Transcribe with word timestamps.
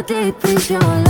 How 0.00 0.06
deep 0.06 0.44
is 0.46 0.70
your 0.70 0.80
love? 0.80 1.06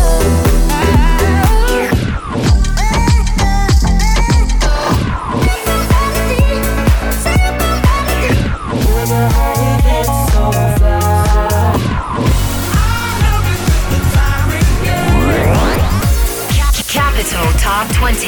Capital 16.89 17.47
Top 17.61 17.87
20 17.95 18.27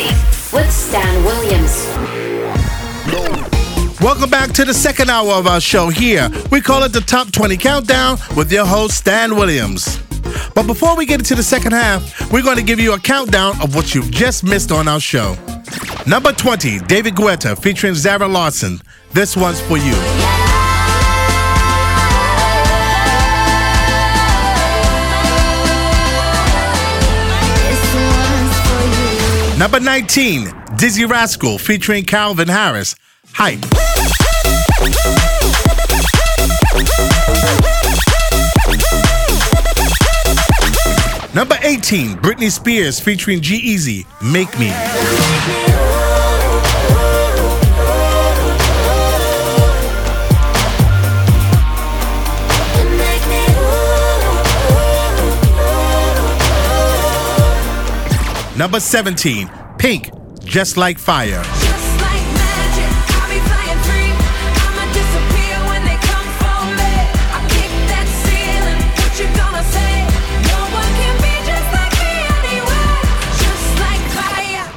with 0.52 0.70
Stan 0.70 1.24
Williams. 1.24 1.88
Welcome 4.00 4.30
back 4.30 4.52
to 4.52 4.64
the 4.64 4.74
second 4.74 5.10
hour 5.10 5.32
of 5.32 5.48
our 5.48 5.60
show 5.60 5.88
here. 5.88 6.30
We 6.52 6.60
call 6.60 6.84
it 6.84 6.92
the 6.92 7.00
Top 7.00 7.32
20 7.32 7.56
Countdown 7.56 8.18
with 8.36 8.52
your 8.52 8.66
host, 8.66 8.98
Stan 8.98 9.34
Williams. 9.34 10.02
But 10.55 10.66
before 10.66 10.97
we 10.97 11.06
get 11.06 11.20
into 11.20 11.34
the 11.34 11.42
second 11.42 11.73
half, 11.73 12.30
we're 12.30 12.42
going 12.42 12.59
to 12.59 12.62
give 12.62 12.79
you 12.79 12.93
a 12.95 12.98
countdown 12.98 13.60
of 13.62 13.74
what 13.74 13.95
you've 13.95 14.10
just 14.10 14.45
missed 14.45 14.70
on 14.70 14.87
our 14.87 15.01
show. 15.01 15.37
Number 16.06 16.33
20, 16.33 16.80
David 16.80 17.15
Guetta 17.15 17.56
featuring 17.60 17.95
Zara 17.95 18.29
Larsson. 18.29 18.80
This 19.12 19.37
one's 19.37 19.60
for 19.62 19.77
you. 19.77 19.95
This 27.62 27.95
one's 27.95 28.59
for 28.66 29.52
you. 29.52 29.59
Number 29.59 29.80
19, 29.80 30.46
Dizzee 30.77 31.09
Rascal 31.09 31.59
featuring 31.59 32.05
Calvin 32.05 32.48
Harris. 32.48 32.95
Hype. 33.32 34.21
Number 41.35 41.57
18, 41.63 42.19
Britney 42.19 42.51
Spears 42.51 43.01
featuring 43.01 43.41
G-Eazy. 43.41 44.05
Make 44.21 44.59
Me. 44.59 44.69
Number 58.59 58.79
17, 58.79 59.51
Pink, 59.79 60.10
Just 60.45 60.77
Like 60.77 60.99
Fire. 60.99 61.62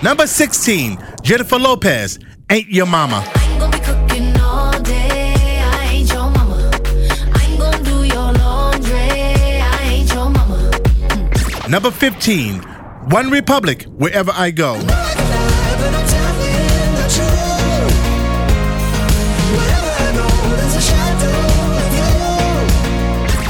Number 0.06 0.28
16, 0.28 1.00
Jennifer 1.24 1.58
Lopez, 1.58 2.20
Ain't 2.52 2.70
Your 2.70 2.86
Mama. 2.86 3.24
I 3.26 3.50
ain't 3.50 3.60
gonna 3.60 3.72
be 3.72 3.84
cooking 3.84 4.40
all 4.40 4.80
day. 4.84 5.60
I 5.64 5.90
ain't 5.94 6.14
your 6.14 6.30
mama. 6.30 6.70
I 7.34 7.48
ain't 7.50 7.60
gonna 7.60 7.84
do 7.84 8.04
your 8.04 8.32
laundry. 8.34 8.94
I 8.94 9.80
ain't 9.82 10.14
your 10.14 10.30
mama. 10.30 10.58
Hmm. 11.10 11.72
Number 11.72 11.90
15, 11.90 12.60
One 13.10 13.32
Republic, 13.32 13.86
Wherever 13.98 14.32
I 14.36 14.52
Go. 14.52 14.76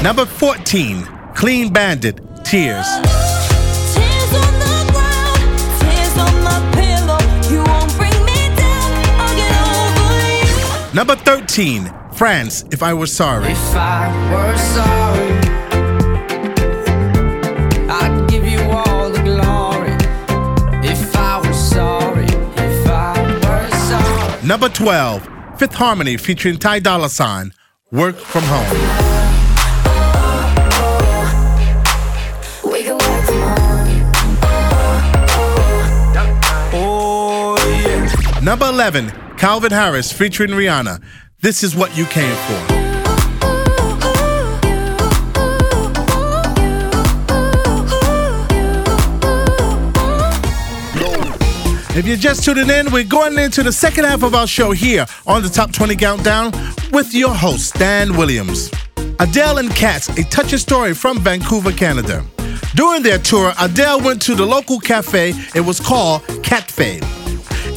Number 0.02 0.24
14, 0.24 1.02
Clean 1.34 1.70
Bandit. 1.70 2.18
Tears 2.46 2.86
Number 10.96 11.14
13, 11.14 11.92
Frans, 12.14 12.64
If 12.70 12.82
I 12.82 12.94
Were 12.94 13.06
Sorry. 13.06 13.52
If 13.52 13.76
I 13.76 14.08
were 14.32 14.56
sorry, 14.56 15.30
I'd 17.90 18.26
give 18.30 18.46
you 18.48 18.60
all 18.62 19.10
the 19.10 19.20
glory. 19.22 19.92
If 20.82 21.14
I 21.14 21.46
were 21.46 21.52
sorry, 21.52 22.24
if 22.24 22.86
I 22.88 23.12
were 23.44 23.70
sorry. 23.76 24.46
Number 24.46 24.70
12, 24.70 25.28
Fifth 25.58 25.74
Harmony 25.74 26.16
featuring 26.16 26.56
Ty 26.56 26.78
Dolla 26.78 27.10
Sign, 27.10 27.52
Work 27.92 28.16
From 28.16 28.44
Home. 28.44 28.64
Work 32.64 33.00
from 33.26 33.42
home. 33.50 33.98
Oh, 36.72 37.58
yeah. 37.84 38.40
Number 38.40 38.64
11, 38.70 39.12
Calvin 39.36 39.70
Harris 39.70 40.10
featuring 40.10 40.50
Rihanna, 40.50 41.02
This 41.40 41.62
Is 41.62 41.76
What 41.76 41.96
You 41.96 42.06
Came 42.06 42.34
For. 42.34 42.76
If 51.98 52.06
you're 52.06 52.16
just 52.16 52.44
tuning 52.44 52.70
in, 52.70 52.90
we're 52.90 53.04
going 53.04 53.38
into 53.38 53.62
the 53.62 53.72
second 53.72 54.04
half 54.04 54.22
of 54.22 54.34
our 54.34 54.46
show 54.46 54.72
here 54.72 55.06
on 55.26 55.42
the 55.42 55.48
Top 55.48 55.72
20 55.72 55.96
Countdown 55.96 56.52
with 56.92 57.14
your 57.14 57.34
host, 57.34 57.74
Stan 57.74 58.16
Williams. 58.16 58.70
Adele 59.18 59.58
and 59.58 59.70
Cats, 59.74 60.08
a 60.10 60.24
touching 60.24 60.58
story 60.58 60.94
from 60.94 61.18
Vancouver, 61.20 61.72
Canada. 61.72 62.24
During 62.74 63.02
their 63.02 63.18
tour, 63.18 63.52
Adele 63.60 64.00
went 64.02 64.20
to 64.22 64.34
the 64.34 64.44
local 64.46 64.78
cafe. 64.78 65.32
It 65.54 65.62
was 65.62 65.80
called 65.80 66.22
Catfe. 66.42 67.15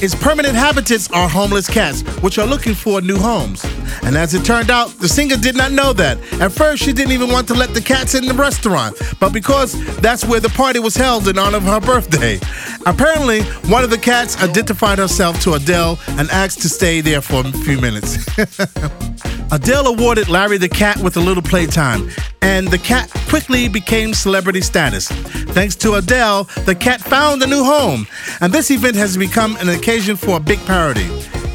Its 0.01 0.15
permanent 0.15 0.55
inhabitants 0.55 1.11
are 1.11 1.27
homeless 1.27 1.67
cats, 1.67 2.03
which 2.21 2.37
are 2.37 2.47
looking 2.47 2.73
for 2.73 3.01
new 3.01 3.17
homes. 3.17 3.65
And 4.03 4.17
as 4.17 4.33
it 4.33 4.45
turned 4.45 4.69
out, 4.69 4.89
the 4.99 5.09
singer 5.09 5.37
did 5.37 5.55
not 5.55 5.71
know 5.71 5.93
that. 5.93 6.17
At 6.41 6.51
first, 6.51 6.83
she 6.83 6.93
didn't 6.93 7.11
even 7.11 7.29
want 7.29 7.47
to 7.49 7.53
let 7.53 7.73
the 7.73 7.81
cats 7.81 8.15
in 8.15 8.25
the 8.25 8.33
restaurant, 8.33 8.97
but 9.19 9.33
because 9.33 9.73
that's 9.97 10.25
where 10.25 10.39
the 10.39 10.49
party 10.49 10.79
was 10.79 10.95
held 10.95 11.27
in 11.27 11.37
honor 11.37 11.57
of 11.57 11.63
her 11.63 11.79
birthday. 11.79 12.39
Apparently, 12.85 13.41
one 13.69 13.83
of 13.83 13.89
the 13.89 13.97
cats 13.97 14.41
identified 14.41 14.97
herself 14.97 15.41
to 15.43 15.53
Adele 15.53 15.99
and 16.09 16.29
asked 16.29 16.61
to 16.61 16.69
stay 16.69 17.01
there 17.01 17.21
for 17.21 17.45
a 17.45 17.51
few 17.51 17.79
minutes. 17.79 18.17
Adele 19.51 19.87
awarded 19.87 20.29
Larry 20.29 20.57
the 20.57 20.69
cat 20.69 20.97
with 20.99 21.17
a 21.17 21.19
little 21.19 21.41
playtime, 21.41 22.09
and 22.41 22.67
the 22.67 22.77
cat 22.77 23.09
quickly 23.27 23.67
became 23.67 24.13
celebrity 24.13 24.61
status. 24.61 25.07
Thanks 25.07 25.75
to 25.77 25.95
Adele, 25.95 26.43
the 26.65 26.75
cat 26.75 27.01
found 27.01 27.41
a 27.41 27.47
new 27.47 27.63
home, 27.63 28.07
and 28.41 28.53
this 28.53 28.69
event 28.69 28.95
has 28.95 29.17
become 29.17 29.55
an 29.57 29.69
occasion 29.69 30.15
for 30.15 30.37
a 30.37 30.39
big 30.39 30.59
parody. 30.65 31.05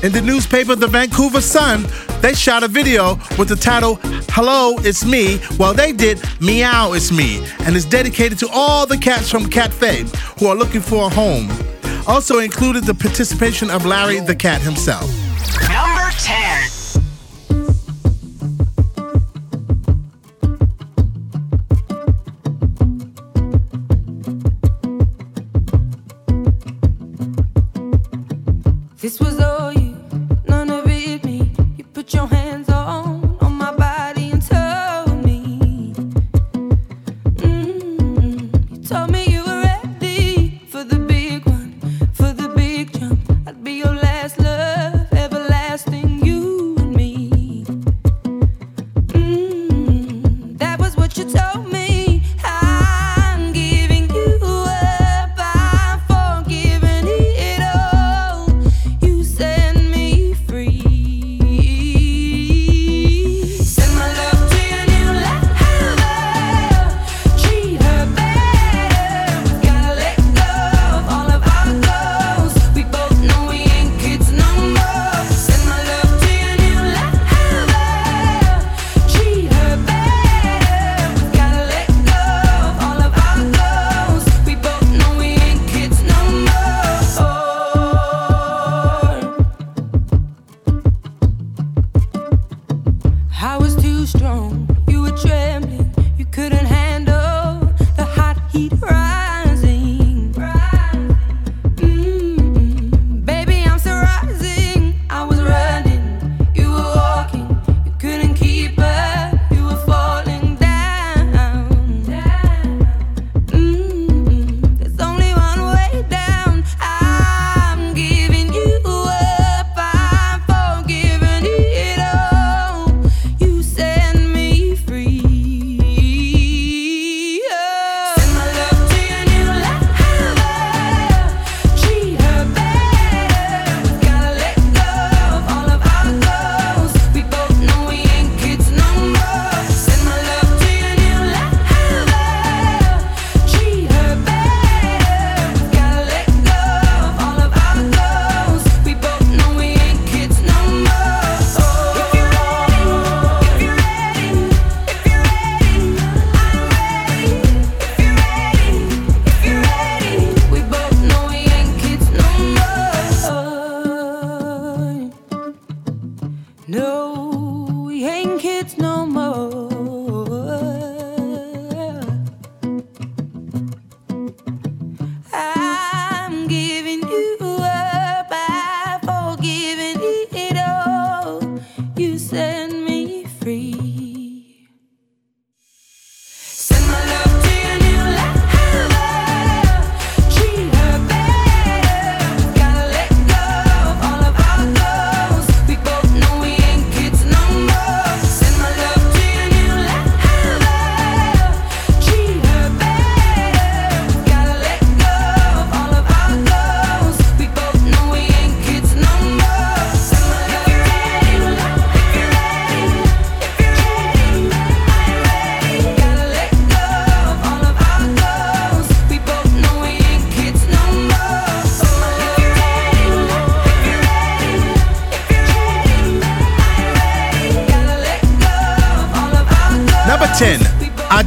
In 0.02 0.12
the 0.12 0.20
newspaper, 0.20 0.74
the 0.74 0.88
Vancouver 0.88 1.40
Sun, 1.40 1.86
they 2.24 2.32
shot 2.32 2.62
a 2.62 2.68
video 2.68 3.16
with 3.38 3.48
the 3.48 3.56
title 3.56 3.98
Hello, 4.30 4.78
It's 4.78 5.04
Me, 5.04 5.36
while 5.58 5.74
they 5.74 5.92
did 5.92 6.22
Meow, 6.40 6.94
It's 6.94 7.12
Me, 7.12 7.44
and 7.66 7.76
is 7.76 7.84
dedicated 7.84 8.38
to 8.38 8.48
all 8.50 8.86
the 8.86 8.96
cats 8.96 9.30
from 9.30 9.44
Catfe 9.44 10.08
who 10.38 10.46
are 10.46 10.54
looking 10.54 10.80
for 10.80 11.04
a 11.04 11.08
home. 11.10 11.50
Also 12.06 12.38
included 12.38 12.84
the 12.84 12.94
participation 12.94 13.68
of 13.68 13.84
Larry 13.84 14.20
the 14.20 14.34
cat 14.34 14.62
himself. 14.62 15.23
Put 32.04 32.12
your 32.12 32.26
hands 32.26 32.53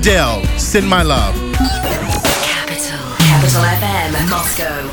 Adele, 0.07 0.41
Send 0.57 0.87
My 0.87 1.03
Love. 1.03 1.35
Capital, 1.35 2.97
Capital 3.17 3.61
FM, 3.61 4.29
Moscow. 4.29 4.89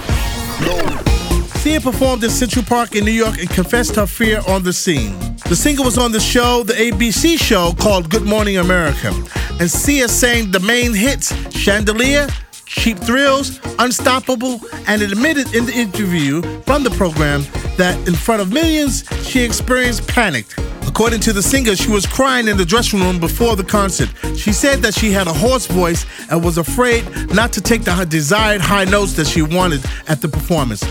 Sia 1.61 1.81
performed 1.81 2.25
at 2.25 2.33
Central 2.33 2.65
Park 2.65 2.97
in 2.97 3.05
New 3.05 3.13
York 3.13 3.39
and 3.39 3.49
confessed 3.49 3.95
her 3.95 4.09
fear 4.09 4.41
on 4.49 4.65
the 4.65 4.73
scene. 4.73 5.17
The 5.49 5.55
singer 5.55 5.85
was 5.85 5.99
on 5.99 6.11
the 6.11 6.19
show, 6.19 6.65
the 6.65 6.73
ABC 6.73 7.39
show 7.39 7.75
called 7.79 8.11
Good 8.11 8.25
Morning 8.25 8.57
America, 8.57 9.13
and 9.61 9.71
Sia 9.71 10.09
sang 10.09 10.51
the 10.51 10.59
main 10.59 10.93
hits 10.93 11.33
Chandelier, 11.57 12.27
Cheap 12.67 12.99
Thrills, 12.99 13.61
Unstoppable, 13.79 14.61
and 14.89 15.01
admitted 15.01 15.55
in 15.55 15.65
the 15.67 15.75
interview 15.75 16.43
from 16.63 16.83
the 16.83 16.91
program 16.91 17.45
that 17.77 17.97
in 18.09 18.15
front 18.15 18.43
of 18.43 18.53
millions, 18.53 19.05
she 19.23 19.45
experienced 19.45 20.09
panic 20.09 20.47
According 20.95 21.23
to 21.23 21.33
the 21.33 21.43
singer, 21.43 21.75
she 21.75 21.91
was 21.91 22.07
crying 22.07 22.47
in 22.47 22.57
the 22.57 22.65
dressing 22.65 23.01
room 23.01 23.19
before 23.19 23.57
the 23.57 23.65
concert. 23.65 24.09
She 24.37 24.53
said 24.53 24.79
that 24.83 24.95
she 24.95 25.11
had 25.11 25.27
a 25.27 25.33
hoarse 25.33 25.67
voice 25.67 26.07
and 26.31 26.45
was 26.45 26.57
afraid 26.57 27.05
not 27.35 27.53
to 27.55 27.61
take 27.61 27.83
the 27.83 28.07
desired 28.09 28.61
high 28.61 28.85
notes 28.85 29.15
that 29.15 29.27
she 29.27 29.43
wanted 29.43 29.85
at 30.07 30.21
the 30.21 30.29
performance. 30.29 30.85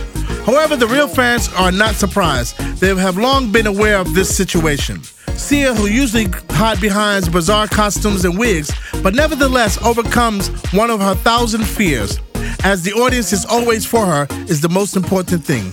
However, 0.46 0.76
the 0.76 0.88
real 0.88 1.08
fans 1.08 1.48
are 1.54 1.72
not 1.72 1.96
surprised. 1.96 2.58
They 2.82 2.94
have 2.94 3.16
long 3.16 3.50
been 3.50 3.66
aware 3.66 3.98
of 3.98 4.14
this 4.14 4.36
situation. 4.36 5.02
Sia, 5.38 5.74
who 5.74 5.88
usually 5.88 6.28
hides 6.50 6.82
behind 6.82 7.32
bizarre 7.32 7.70
costumes 7.70 8.26
and 8.26 8.38
wigs, 8.38 8.74
but 9.02 9.16
nevertheless 9.16 9.82
overcomes 9.82 10.50
one 10.74 10.90
of 10.90 11.00
her 11.00 11.16
thousand 11.16 11.64
fears, 11.64 12.20
as 12.66 12.84
the 12.84 12.92
audience 12.92 13.32
is 13.32 13.46
always 13.46 13.86
for 13.86 14.06
her, 14.06 14.28
is 14.50 14.60
the 14.60 14.68
most 14.68 14.98
important 14.98 15.46
thing. 15.46 15.72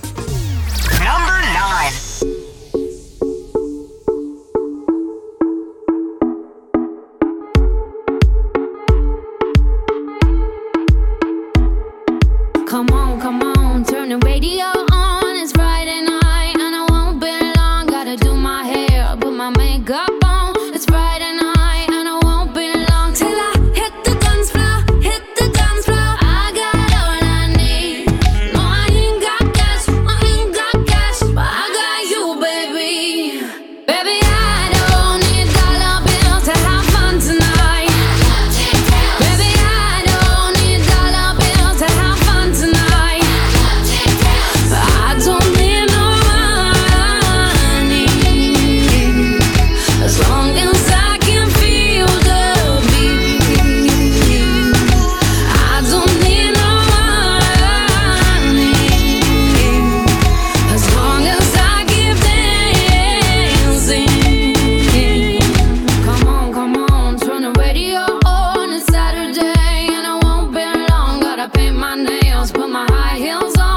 nails, 72.04 72.52
put 72.52 72.68
my 72.68 72.86
high 72.90 73.18
heels 73.18 73.56
on. 73.58 73.69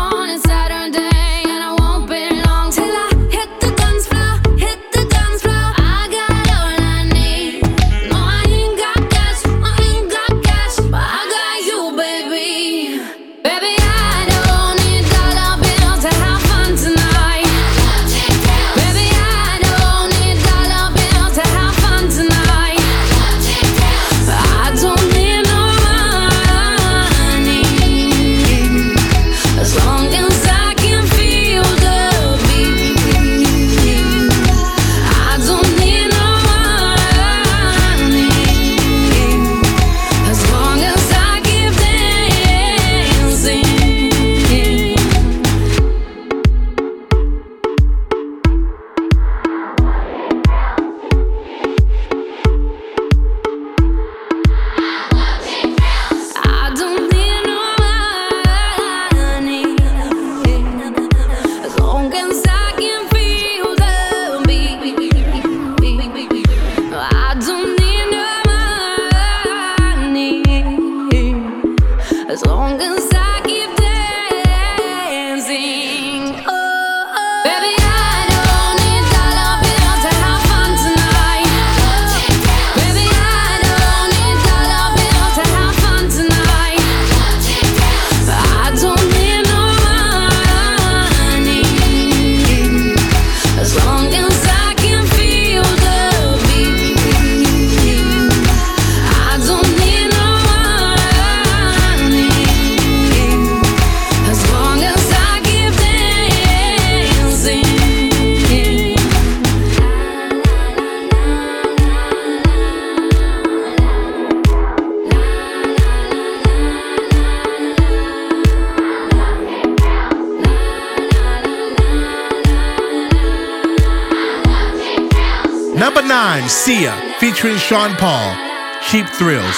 9, 126.42 126.50
Sia, 126.50 127.16
featuring 127.20 127.58
Sean 127.58 127.96
Paul, 127.96 128.36
Cheap 128.82 129.06
Thrills. 129.10 129.56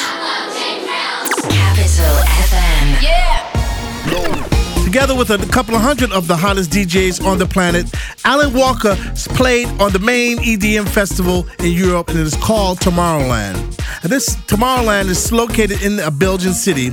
Capital 1.47 2.15
FM. 2.43 3.01
Yeah. 3.01 4.83
Together 4.83 5.15
with 5.15 5.29
a 5.29 5.37
couple 5.53 5.73
of 5.73 5.81
hundred 5.81 6.11
of 6.11 6.27
the 6.27 6.35
hottest 6.35 6.71
DJs 6.71 7.25
on 7.25 7.37
the 7.37 7.45
planet, 7.45 7.85
Alan 8.25 8.53
Walker 8.53 8.97
played 9.37 9.67
on 9.79 9.93
the 9.93 9.99
main 9.99 10.37
EDM 10.39 10.85
festival 10.89 11.47
in 11.59 11.71
Europe, 11.71 12.09
and 12.09 12.19
it 12.19 12.27
is 12.27 12.35
called 12.35 12.79
Tomorrowland. 12.81 13.55
And 14.03 14.11
this 14.11 14.35
Tomorrowland 14.35 15.07
is 15.07 15.31
located 15.31 15.81
in 15.81 15.99
a 15.99 16.11
Belgian 16.11 16.53
city, 16.53 16.87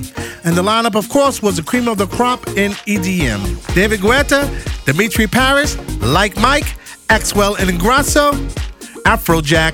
and 0.45 0.55
the 0.55 0.63
lineup, 0.63 0.95
of 0.95 1.09
course, 1.09 1.43
was 1.43 1.57
the 1.57 1.63
cream 1.65 1.89
of 1.89 1.99
the 1.99 2.07
crop 2.07 2.47
in 2.51 2.71
EDM. 2.87 3.75
David 3.75 3.99
Guetta, 3.99 4.47
Dimitri 4.85 5.27
Paris, 5.27 5.77
Like 6.01 6.37
Mike, 6.37 6.77
Axwell 7.09 7.59
and 7.59 7.69
Ingrosso, 7.69 8.31
Afrojack, 9.05 9.73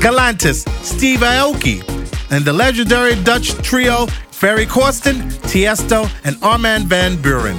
Galantis, 0.00 0.68
Steve 0.84 1.20
Aoki, 1.20 1.82
and 2.30 2.44
the 2.44 2.52
legendary 2.52 3.14
Dutch 3.22 3.52
trio 3.62 4.06
Ferry 4.30 4.66
Corsten, 4.66 5.22
Tiesto, 5.50 6.08
and 6.24 6.36
Armin 6.42 6.86
Van 6.86 7.16
Buuren. 7.16 7.56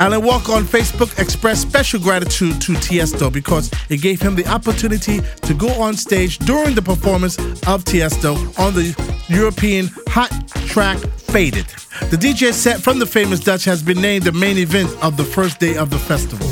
Alan 0.00 0.22
Walker 0.22 0.52
on 0.52 0.64
Facebook 0.64 1.18
expressed 1.18 1.62
special 1.62 1.98
gratitude 1.98 2.60
to 2.60 2.72
Tiesto 2.74 3.32
because 3.32 3.70
it 3.88 4.00
gave 4.00 4.20
him 4.22 4.34
the 4.36 4.46
opportunity 4.46 5.20
to 5.42 5.54
go 5.54 5.68
on 5.80 5.94
stage 5.94 6.38
during 6.38 6.74
the 6.74 6.82
performance 6.82 7.38
of 7.38 7.84
Tiesto 7.84 8.36
on 8.58 8.74
the 8.74 8.94
European 9.28 9.90
hot 10.08 10.30
track 10.66 10.98
Faded. 11.32 11.66
The 12.10 12.16
DJ 12.16 12.52
set 12.52 12.80
from 12.80 12.98
the 12.98 13.06
famous 13.06 13.40
Dutch 13.40 13.64
has 13.64 13.82
been 13.82 14.00
named 14.00 14.24
the 14.24 14.32
main 14.32 14.58
event 14.58 14.90
of 15.02 15.16
the 15.16 15.24
first 15.24 15.58
day 15.58 15.76
of 15.76 15.90
the 15.90 15.98
festival. 15.98 16.46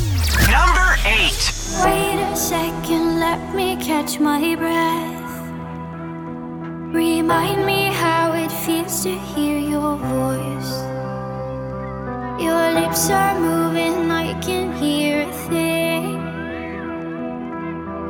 Number 0.50 0.97
eight. 1.04 1.37
Wait 1.85 2.19
a 2.21 2.35
second, 2.35 3.21
let 3.21 3.54
me 3.54 3.76
catch 4.11 4.21
my 4.21 4.57
breath. 4.57 5.52
Remind 6.95 7.64
me 7.67 7.85
how 7.93 8.33
it 8.33 8.50
feels 8.50 9.02
to 9.05 9.11
hear 9.11 9.59
your 9.59 9.97
voice. 9.97 10.73
Your 12.43 12.73
lips 12.73 13.11
are 13.11 13.38
moving, 13.38 14.11
I 14.11 14.38
can 14.40 14.73
hear 14.83 15.23
a 15.23 15.33
thing. 15.49 16.19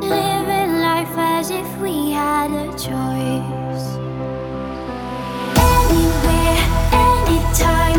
Living 0.00 0.80
life 0.80 1.16
as 1.16 1.50
if 1.50 1.69
we 1.78 2.12
had 2.12 2.50
a 2.50 2.69
choice. 2.73 3.87
Anywhere, 5.59 6.61
anytime, 6.92 7.89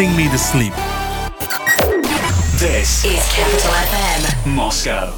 Sing 0.00 0.16
Me 0.16 0.30
to 0.30 0.38
Sleep. 0.38 0.72
This 2.58 3.04
Is 3.04 3.22
Capital 3.34 3.70
FM. 3.70 4.54
Moscow. 4.56 5.14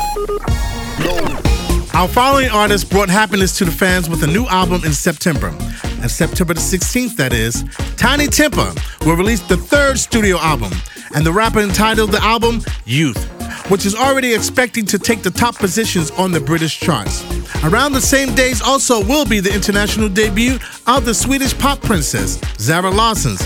Our 1.97 2.09
following 2.09 2.49
artist 2.51 2.91
brought 2.91 3.09
happiness 3.09 3.57
to 3.59 3.65
the 3.65 3.71
fans 3.71 4.11
with 4.11 4.25
a 4.25 4.27
new 4.27 4.45
album 4.49 4.83
in 4.85 4.93
September. 4.93 5.55
And 6.01 6.11
September 6.11 6.55
the 6.55 6.61
16th, 6.61 7.15
that 7.15 7.33
is, 7.33 7.63
Tinie 7.97 8.27
Tempah 8.27 9.07
will 9.07 9.15
release 9.15 9.39
the 9.43 9.57
third 9.57 10.01
studio 10.01 10.37
album. 10.39 10.73
And 11.15 11.25
the 11.25 11.33
rapper 11.33 11.61
entitled 11.61 12.11
the 12.11 12.21
album 12.21 12.61
Youth, 12.85 13.25
which 13.71 13.87
is 13.87 13.95
already 13.95 14.35
expecting 14.35 14.85
to 14.87 14.99
take 14.99 15.23
the 15.23 15.31
top 15.31 15.55
positions 15.55 16.11
on 16.11 16.33
the 16.33 16.41
British 16.41 16.81
charts. 16.81 17.23
Around 17.65 17.93
the 17.93 18.01
same 18.01 18.35
days 18.35 18.61
also 18.61 19.05
will 19.05 19.25
be 19.25 19.39
the 19.39 19.55
international 19.55 20.09
debut 20.09 20.59
of 20.89 21.05
the 21.05 21.15
Swedish 21.15 21.57
pop 21.57 21.81
princess, 21.81 22.41
Zara 22.59 22.91
Larsson. 22.91 23.37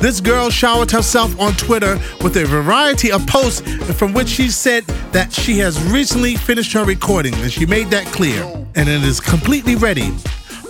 This 0.00 0.20
girl 0.20 0.48
showered 0.48 0.92
herself 0.92 1.38
on 1.40 1.54
Twitter 1.54 1.98
with 2.22 2.36
a 2.36 2.44
variety 2.44 3.10
of 3.10 3.26
posts 3.26 3.62
from 3.94 4.12
which 4.12 4.28
she 4.28 4.48
said 4.48 4.84
that 5.12 5.32
she 5.32 5.58
has 5.58 5.82
recently 5.92 6.36
finished 6.36 6.72
her 6.72 6.84
recording 6.84 7.34
and 7.34 7.50
she 7.50 7.66
made 7.66 7.88
that 7.88 8.06
clear. 8.06 8.44
And 8.76 8.88
it 8.88 9.02
is 9.02 9.18
completely 9.18 9.74
ready. 9.74 10.10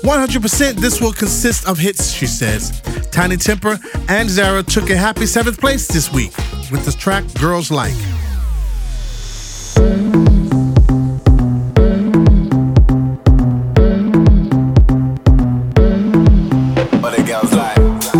100% 0.02 0.74
this 0.76 1.00
will 1.00 1.12
consist 1.12 1.68
of 1.68 1.78
hits, 1.78 2.10
she 2.10 2.26
says. 2.26 2.80
Tinie 3.10 3.36
Tempah 3.36 3.80
and 4.08 4.30
Zara 4.30 4.62
took 4.62 4.88
a 4.88 4.96
happy 4.96 5.26
seventh 5.26 5.60
place 5.60 5.86
this 5.88 6.10
week 6.10 6.34
with 6.70 6.86
the 6.86 6.92
track 6.92 7.24
Girls 7.34 7.70
Like. 7.70 7.94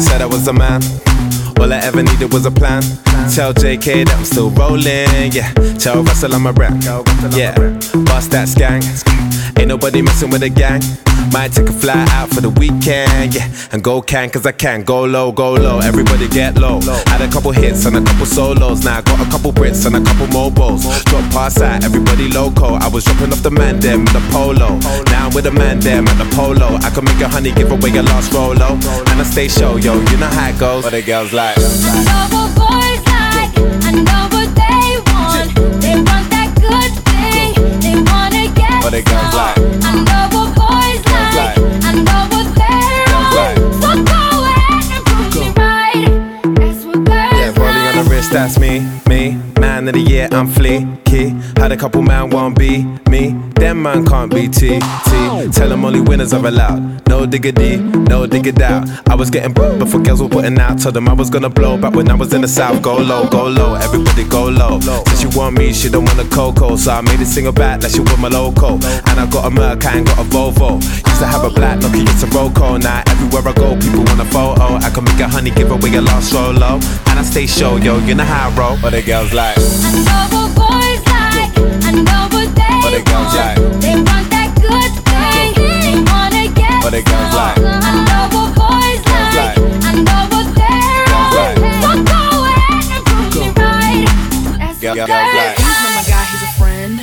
Said 0.01 0.23
I 0.23 0.27
was 0.27 0.49
a 0.49 0.53
man. 0.53 0.83
All 1.61 1.73
I 1.73 1.79
ever 1.79 2.03
needed 2.03 2.33
was 2.33 2.47
a 2.47 2.51
plan. 2.51 2.83
Tell 3.33 3.55
JK 3.55 4.05
that 4.05 4.15
I'm 4.17 4.25
still 4.25 4.51
rolling, 4.51 5.33
yeah. 5.33 5.53
Tell 5.79 6.03
Russell 6.03 6.35
I'm 6.35 6.47
a 6.47 6.53
rap, 6.53 6.75
yeah. 7.33 7.55
Bust 8.05 8.31
that 8.33 8.49
skank. 8.49 8.85
Ain't 9.59 9.69
nobody 9.69 10.03
messing 10.03 10.31
with 10.31 10.43
the 10.43 10.51
gang. 10.51 10.83
Might 11.33 11.53
take 11.53 11.69
a 11.69 11.73
fly 11.73 12.05
out 12.11 12.29
for 12.29 12.41
the 12.41 12.51
weekend, 12.51 13.35
yeah. 13.35 13.49
And 13.73 13.83
go 13.83 14.03
can, 14.03 14.31
cause 14.31 14.45
I 14.47 14.53
can. 14.53 14.83
Go 14.83 15.05
low, 15.05 15.33
go 15.33 15.55
low, 15.55 15.81
everybody 15.81 16.29
get 16.29 16.57
low. 16.59 16.81
Had 17.07 17.23
a 17.23 17.29
couple 17.29 17.51
hits 17.53 17.87
and 17.87 17.97
a 17.97 18.03
couple 18.03 18.27
solos. 18.27 18.85
Now 18.85 18.99
I 18.99 19.03
got 19.03 19.27
a 19.27 19.31
couple 19.31 19.53
Brits 19.53 19.87
and 19.87 19.97
a 19.97 20.05
couple 20.05 20.27
mobiles. 20.29 20.85
Drop 21.05 21.25
pass 21.33 21.61
out, 21.61 21.83
everybody 21.83 22.29
loco. 22.29 22.75
I 22.75 22.89
was 22.89 23.05
dropping 23.05 23.33
off 23.33 23.43
the 23.43 23.51
man 23.51 23.81
them 23.81 24.01
in 24.01 24.13
the 24.13 24.23
polo. 24.31 24.79
Now 25.11 25.27
I'm 25.27 25.35
with 25.35 25.47
a 25.47 25.53
man 25.53 25.81
them 25.81 26.07
at 26.09 26.19
the 26.19 26.29
polo. 26.37 26.77
I 26.83 26.91
can 26.91 27.05
make 27.05 27.21
a 27.21 27.29
honey 27.29 27.53
give 27.53 27.73
away 27.73 27.91
your 27.91 28.05
last 28.05 28.33
rolo. 28.33 28.75
And 29.11 29.21
I 29.21 29.25
stay 29.25 29.49
show, 29.49 29.77
yo, 29.77 29.95
you 29.95 30.17
know 30.19 30.29
how 30.29 30.51
it 30.51 30.59
goes. 30.59 30.85
But 30.85 30.91
the 30.91 31.03
girls 31.03 31.33
like. 31.33 31.57
I 31.59 32.29
know 32.31 32.45
What 38.85 38.93
they 38.93 39.03
some. 39.03 39.15
like? 39.33 39.57
I 39.83 39.95
know 40.05 40.29
what 40.37 40.49
boys 40.61 41.01
like. 41.09 41.35
like? 41.41 41.59
I 41.85 41.93
know 42.05 42.23
what 42.33 42.47
they're 42.55 43.25
like? 43.33 43.57
on. 43.57 43.81
So 43.81 43.89
go 44.05 44.21
ahead 44.45 44.85
and 44.93 45.03
prove 45.07 45.33
me 45.41 45.47
right. 45.57 46.55
That's 46.55 46.85
what 46.85 47.01
girls 47.03 47.33
Yeah, 47.33 47.53
rolling 47.57 47.87
on 47.89 48.05
the 48.05 48.11
wrist, 48.11 48.31
that's 48.31 48.59
me, 48.59 48.87
me. 49.09 49.41
Man 49.59 49.89
of 49.89 49.95
the 49.95 50.01
year, 50.01 50.29
I'm 50.33 50.49
fleeky. 50.49 51.59
Had 51.59 51.73
a 51.73 51.79
couple 51.79 52.03
man 52.03 52.29
won't 52.29 52.59
be 52.59 52.85
me. 53.09 53.31
Them 53.55 53.81
man 53.81 54.05
can't 54.05 54.31
be 54.31 54.49
T, 54.49 54.79
T. 54.79 55.51
Tell 55.51 55.71
them 55.71 55.83
only 55.87 56.03
winners 56.03 56.35
are 56.35 56.47
allowed. 56.47 57.09
No 57.09 57.14
diggity, 57.23 57.77
no 58.11 58.27
diggity 58.27 58.63
out. 58.63 58.83
I 59.09 59.15
was 59.15 59.31
getting 59.31 59.53
b- 59.55 59.79
before 59.79 60.01
girls 60.03 60.21
were 60.21 60.29
putting 60.29 60.59
out. 60.59 60.81
Told 60.81 60.95
them 60.95 61.09
I 61.09 61.13
was 61.15 61.31
gonna 61.31 61.49
blow 61.49 61.79
back 61.79 61.95
when 61.95 62.11
I 62.11 62.15
was 62.15 62.33
in 62.35 62.41
the 62.43 62.49
south. 62.49 62.83
Go 62.83 62.97
low, 62.97 63.29
go 63.29 63.47
low, 63.47 63.75
everybody 63.75 64.25
go 64.25 64.45
low. 64.49 64.79
Said 64.81 65.19
she 65.21 65.27
want 65.39 65.57
me, 65.57 65.73
she 65.73 65.89
don't 65.89 66.05
want 66.05 66.19
a 66.21 66.25
cocoa. 66.35 66.77
So 66.77 66.93
I 66.93 67.01
made 67.01 67.21
a 67.21 67.25
single 67.25 67.53
back 67.53 67.83
like 67.83 67.93
she 67.93 68.01
want 68.01 68.19
my 68.21 68.29
loco. 68.29 68.75
And 68.75 69.17
I 69.23 69.27
got 69.31 69.47
a 69.47 69.51
Merc, 69.51 69.85
I 69.87 69.99
ain't 69.99 70.07
got 70.07 70.19
a 70.19 70.25
Volvo. 70.25 70.83
Used 70.83 71.21
to 71.21 71.27
have 71.27 71.45
a 71.45 71.51
black 71.51 71.79
Nokia, 71.81 72.03
it's 72.03 72.23
a 72.23 72.27
Roco. 72.27 72.83
Now 72.83 73.03
everywhere 73.07 73.43
I 73.49 73.53
go, 73.53 73.77
people 73.79 74.05
want 74.05 74.21
a 74.21 74.25
photo. 74.27 74.75
I 74.85 74.91
can 74.91 75.05
make 75.05 75.21
a 75.21 75.29
honey, 75.29 75.51
give 75.53 75.71
away 75.71 75.95
a 75.95 76.01
lost 76.03 76.31
solo. 76.31 76.75
And 77.09 77.19
I 77.19 77.23
stay 77.23 77.47
show, 77.47 77.77
yo, 77.77 77.99
you 78.01 78.15
know 78.15 78.25
how 78.25 78.51
I 78.51 78.57
roll. 78.59 78.77
But 78.83 78.91
the 78.91 79.03
girls 79.03 79.33
like, 79.33 79.57
I 79.59 79.93
know 80.05 80.23
what 80.35 80.51
boys 80.59 81.03
like. 81.07 81.51
I 81.87 81.91
know 81.93 82.29
what 82.35 82.49
they 82.59 82.75
What 82.83 82.91
they 82.91 83.03
girls 83.03 83.33
want. 83.35 83.37
like? 83.39 83.81
They 83.81 83.95
want 84.03 84.34
wanna 86.85 86.85
get 86.85 86.85
What 86.85 86.93
they 86.93 87.03
girls 87.03 87.33
some. 87.33 87.41
like? 87.41 87.59
I 87.59 87.97
know 88.05 88.25
what 88.37 88.49
boys 88.55 89.03
like. 89.09 89.35
like? 89.41 89.59
I 89.59 89.93
know 90.05 90.23
what 90.33 90.47
they're 90.55 91.09
Girls 91.09 91.35
like? 91.35 91.57
on. 91.59 91.65
So 91.81 91.89
go 92.05 92.21
ahead 92.45 92.87
and 92.93 93.03
prove 93.09 93.33
me 93.35 93.49
right. 93.63 94.07
That's 94.59 94.79
Girl- 94.81 94.97
what 94.97 95.07
girls 95.09 95.09
girls 95.09 95.35
like? 95.35 95.57
He's 95.57 95.81
not 95.83 95.93
my 95.97 96.05
guy, 96.13 96.25
he's 96.25 96.43
a 96.43 96.53
friend. 96.61 96.95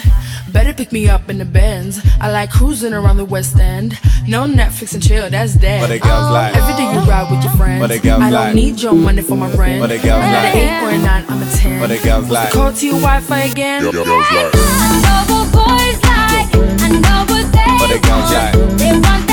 Better 0.54 0.74
pick 0.74 0.92
me 0.92 1.08
up 1.10 1.30
in 1.30 1.38
the 1.38 1.46
Benz. 1.46 2.00
I 2.20 2.30
like 2.30 2.52
cruising 2.52 2.94
around 2.94 3.18
the 3.18 3.26
West 3.26 3.56
End. 3.58 3.98
No 4.28 4.44
Netflix 4.46 4.94
and 4.94 5.02
chill, 5.02 5.30
that's 5.30 5.56
dead. 5.56 5.80
What 5.82 5.88
they 5.90 6.00
girls 6.00 6.30
oh. 6.30 6.34
like? 6.34 6.56
Every 6.56 6.74
day 6.76 6.84
you 6.94 7.00
ride 7.10 7.32
with 7.32 7.44
your 7.44 7.54
friends. 7.54 7.80
What 7.82 7.90
they 7.90 8.00
girls 8.00 8.22
I 8.22 8.30
don't 8.30 8.40
like? 8.48 8.56
need 8.56 8.80
your 8.82 8.94
money 8.94 9.22
for 9.22 9.36
my 9.36 9.50
rent. 9.56 9.80
What 9.80 9.88
they 9.90 9.98
girls 10.02 10.20
like? 10.22 10.54
an 10.54 10.58
eight 10.58 10.84
or 10.84 10.90
a 10.90 10.98
nine, 10.98 11.26
I'm 11.30 11.42
a 11.42 11.46
ten. 11.52 11.80
What 11.80 11.88
they 11.90 12.02
girls 12.04 12.24
What's 12.28 12.34
like? 12.34 12.50
the 12.52 12.58
code 12.60 12.76
to 12.76 12.86
your 12.86 13.00
Wi-Fi 13.00 13.40
again? 13.40 13.82
I 13.88 13.92
know 13.92 15.24
what 15.34 15.52
boys 15.54 16.00
like. 16.04 16.50
I 16.84 16.90
know 17.00 17.26
what 17.34 17.52
they 17.52 17.72
What 17.80 17.90
they 17.90 18.00
girls 18.00 18.30
want. 18.30 18.34
like? 18.36 18.78
They 18.78 18.92
want 19.00 19.31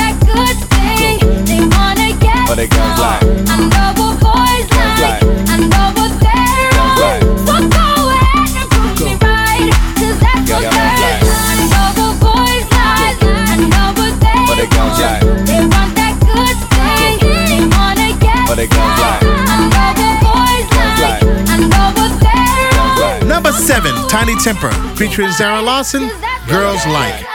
wanna 2.49 2.67
get 2.67 2.79
What 2.79 2.87
they 2.89 2.89
girls 2.89 2.97
some. 2.97 3.05
like? 3.05 3.49
I 3.49 3.57
know 3.69 3.89
what 4.01 4.13
boys 4.25 4.67
like. 4.73 4.99
like? 5.05 5.23
I 5.23 5.57
know 5.69 5.87
what 5.97 6.11
they're 6.17 6.71
Girls 6.73 6.89
on. 6.89 7.05
like? 7.05 7.23
So 7.45 7.53
go 7.69 7.85
ahead 8.09 8.49
and 8.57 8.67
prove 8.73 8.97
me 9.05 9.13
right. 9.21 9.69
'Cause 9.95 10.17
that's 10.17 10.33
what 10.33 10.49
Girls 10.49 10.63
girls 10.65 10.97
like? 10.99 11.21
I 11.29 11.61
know 11.69 11.87
what 11.99 12.13
boys 12.25 12.65
like. 12.73 13.17
I 13.21 13.55
know 13.69 13.87
what 13.99 14.13
they 14.23 14.39
What 14.49 14.57
they 14.57 14.67
girls 14.67 14.97
want. 14.97 15.05
like? 15.05 15.45
They 15.45 15.61
want 15.73 15.91
that 15.99 16.15
good 16.25 16.57
thing. 16.73 17.13
They 17.21 17.61
wanna 17.75 18.09
get 18.17 18.41
What 18.49 18.57
they 18.57 18.67
girls 18.67 18.97
some. 18.97 19.05
like? 19.05 19.23
I 19.29 19.61
know 19.69 19.89
what 19.99 20.15
boys 20.25 20.67
like. 20.73 20.99
like? 21.05 21.23
I 21.49 21.57
know 21.69 21.87
what 21.97 22.11
they're 22.17 22.71
Girls 22.73 22.97
on. 22.97 23.05
like? 23.05 23.23
Number 23.29 23.51
seven, 23.53 23.93
Tinie 24.09 24.35
Tempah, 24.41 24.73
featuring 24.97 25.31
Zara 25.33 25.61
Larsson, 25.61 26.09
Girls 26.47 26.83
Like. 26.87 27.28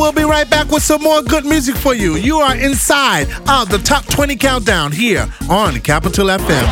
We'll 0.00 0.12
be 0.12 0.24
right 0.24 0.48
back 0.48 0.70
with 0.70 0.82
some 0.82 1.02
more 1.02 1.20
good 1.20 1.44
music 1.44 1.76
for 1.76 1.94
you. 1.94 2.16
You 2.16 2.38
are 2.38 2.56
inside 2.56 3.28
of 3.46 3.68
the 3.68 3.76
Top 3.84 4.06
20 4.06 4.34
Countdown 4.34 4.92
here 4.92 5.28
on 5.50 5.78
Capital 5.80 6.28
FM. 6.28 6.64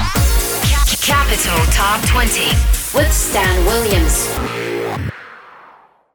Capital 1.03 1.67
Top 1.71 2.01
20 2.09 2.49
with 2.97 3.13
Stan 3.13 3.67